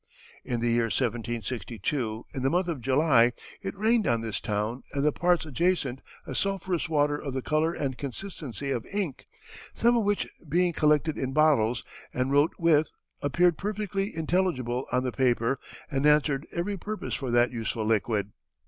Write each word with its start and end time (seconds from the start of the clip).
"In 0.43 0.61
the 0.61 0.71
year 0.71 0.85
1762, 0.85 2.25
in 2.33 2.41
the 2.41 2.49
month 2.49 2.67
of 2.67 2.81
July, 2.81 3.33
it 3.61 3.77
rained 3.77 4.07
on 4.07 4.21
this 4.21 4.39
town 4.39 4.81
and 4.93 5.05
the 5.05 5.11
parts 5.11 5.45
adjacent 5.45 6.01
a 6.25 6.33
sulphurous 6.33 6.89
water 6.89 7.15
of 7.15 7.35
the 7.35 7.43
color 7.43 7.71
and 7.71 7.95
consistency 7.99 8.71
of 8.71 8.83
ink, 8.87 9.25
some 9.75 9.95
of 9.95 10.03
which 10.03 10.27
being 10.49 10.73
collected 10.73 11.19
in 11.19 11.33
bottles, 11.33 11.83
and 12.15 12.31
wrote 12.31 12.53
with, 12.57 12.91
appeared 13.21 13.59
perfectly 13.59 14.11
intelligible 14.15 14.87
on 14.91 15.03
the 15.03 15.11
paper, 15.11 15.59
and 15.91 16.07
answered 16.07 16.47
every 16.51 16.77
purpose 16.77 17.13
for 17.13 17.29
that 17.29 17.51
useful 17.51 17.85
liquid. 17.85 18.31